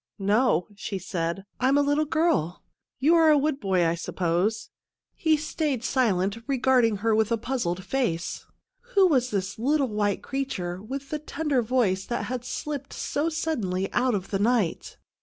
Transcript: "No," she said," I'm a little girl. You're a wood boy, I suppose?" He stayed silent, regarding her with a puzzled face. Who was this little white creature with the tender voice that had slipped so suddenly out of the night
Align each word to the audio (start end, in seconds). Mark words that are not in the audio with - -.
"No," 0.17 0.67
she 0.73 0.97
said," 0.97 1.45
I'm 1.61 1.77
a 1.77 1.83
little 1.83 2.05
girl. 2.05 2.63
You're 2.97 3.29
a 3.29 3.37
wood 3.37 3.59
boy, 3.59 3.85
I 3.85 3.93
suppose?" 3.93 4.71
He 5.13 5.37
stayed 5.37 5.83
silent, 5.83 6.39
regarding 6.47 6.97
her 7.05 7.13
with 7.13 7.31
a 7.31 7.37
puzzled 7.37 7.83
face. 7.83 8.47
Who 8.95 9.05
was 9.05 9.29
this 9.29 9.59
little 9.59 9.89
white 9.89 10.23
creature 10.23 10.81
with 10.81 11.11
the 11.11 11.19
tender 11.19 11.61
voice 11.61 12.03
that 12.07 12.23
had 12.23 12.43
slipped 12.43 12.93
so 12.93 13.29
suddenly 13.29 13.93
out 13.93 14.15
of 14.15 14.31
the 14.31 14.39
night 14.39 14.97